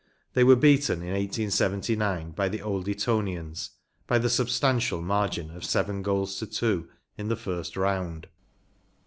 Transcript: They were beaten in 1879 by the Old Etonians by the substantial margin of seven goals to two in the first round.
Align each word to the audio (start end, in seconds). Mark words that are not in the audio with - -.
They 0.33 0.43
were 0.43 0.55
beaten 0.55 1.03
in 1.03 1.09
1879 1.09 2.31
by 2.31 2.49
the 2.49 2.59
Old 2.63 2.87
Etonians 2.87 3.69
by 4.07 4.17
the 4.17 4.31
substantial 4.31 4.99
margin 4.99 5.51
of 5.51 5.63
seven 5.63 6.01
goals 6.01 6.39
to 6.39 6.47
two 6.47 6.89
in 7.19 7.27
the 7.27 7.35
first 7.35 7.77
round. 7.77 8.25